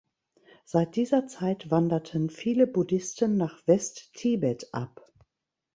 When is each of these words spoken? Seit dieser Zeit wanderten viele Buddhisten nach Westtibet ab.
Seit 0.65 0.95
dieser 0.95 1.27
Zeit 1.27 1.69
wanderten 1.69 2.31
viele 2.31 2.65
Buddhisten 2.65 3.37
nach 3.37 3.61
Westtibet 3.67 4.69
ab. 4.73 5.13